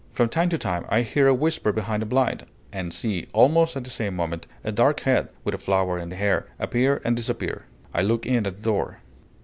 [0.13, 3.83] From time to time I hear a whisper behind a blind, and see, almost at
[3.83, 7.65] the same moment, a dark head, with a flower in the hair, appear and disappear.
[7.93, 8.97] I look in at a door....